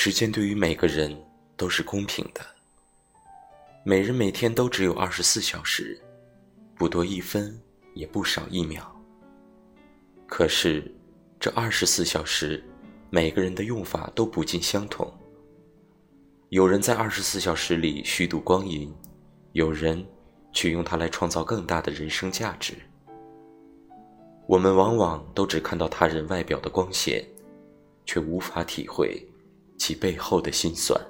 [0.00, 1.12] 时间对于每个人
[1.56, 2.40] 都是公平的，
[3.82, 6.00] 每人每天都只有二十四小时，
[6.76, 7.60] 不多一分，
[7.94, 8.88] 也不少一秒。
[10.24, 10.88] 可是，
[11.40, 12.62] 这二十四小时，
[13.10, 15.12] 每个人的用法都不尽相同。
[16.50, 18.94] 有人在二十四小时里虚度光阴，
[19.50, 20.06] 有人
[20.52, 22.74] 却用它来创造更大的人生价值。
[24.46, 27.20] 我们往往都只看到他人外表的光鲜，
[28.06, 29.27] 却无法体会
[29.78, 31.00] 其背后的辛酸。